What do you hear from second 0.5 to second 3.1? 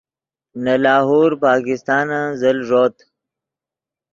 نے لاہور پاکستانن زل ݱوت